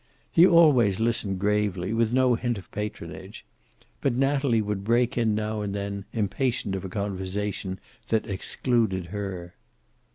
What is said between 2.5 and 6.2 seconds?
of patronage. But Natalie would break in now and then,